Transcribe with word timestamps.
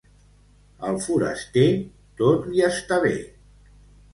Al 0.87 0.95
foraster, 1.03 1.67
tot 2.23 2.49
li 2.55 2.65
està 2.71 2.99
bé. 3.05 3.13